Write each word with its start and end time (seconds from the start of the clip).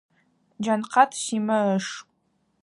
Джанкъат 0.63 1.11
Симэ 1.23 1.59
ыш. 1.75 1.87